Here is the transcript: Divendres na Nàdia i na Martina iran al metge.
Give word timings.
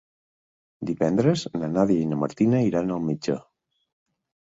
Divendres 0.91 1.45
na 1.63 1.71
Nàdia 1.75 2.07
i 2.07 2.09
na 2.15 2.21
Martina 2.25 2.65
iran 2.73 2.99
al 2.99 3.07
metge. 3.15 3.41